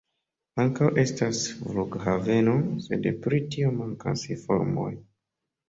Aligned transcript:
Ankaŭ 0.61 0.87
estas 1.03 1.41
flughaveno, 1.59 2.57
sed 2.87 3.07
pri 3.29 3.45
tio 3.55 3.77
mankas 3.79 4.27
informoj. 4.35 4.93